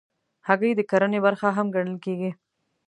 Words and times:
هګۍ 0.47 0.71
د 0.75 0.81
کرنې 0.91 1.19
برخه 1.25 1.47
هم 1.57 1.67
ګڼل 1.75 1.97
کېږي. 2.05 2.31